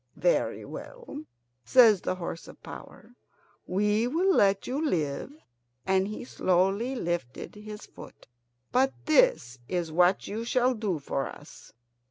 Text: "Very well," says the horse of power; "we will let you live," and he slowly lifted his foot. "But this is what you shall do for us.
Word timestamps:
"Very 0.17 0.65
well," 0.65 1.25
says 1.63 2.01
the 2.01 2.15
horse 2.15 2.47
of 2.47 2.63
power; 2.63 3.11
"we 3.67 4.07
will 4.07 4.33
let 4.33 4.65
you 4.65 4.83
live," 4.83 5.31
and 5.85 6.07
he 6.07 6.23
slowly 6.25 6.95
lifted 6.95 7.53
his 7.53 7.85
foot. 7.85 8.25
"But 8.71 8.93
this 9.05 9.59
is 9.69 9.91
what 9.91 10.27
you 10.27 10.43
shall 10.43 10.73
do 10.73 10.97
for 10.97 11.27
us. 11.27 11.73